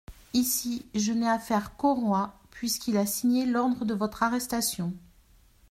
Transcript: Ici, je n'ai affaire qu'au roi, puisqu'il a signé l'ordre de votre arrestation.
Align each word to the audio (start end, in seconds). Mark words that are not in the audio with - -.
Ici, 0.33 0.83
je 0.95 1.11
n'ai 1.13 1.29
affaire 1.29 1.77
qu'au 1.77 1.93
roi, 1.93 2.33
puisqu'il 2.49 2.97
a 2.97 3.05
signé 3.05 3.45
l'ordre 3.45 3.85
de 3.85 3.93
votre 3.93 4.23
arrestation. 4.23 4.95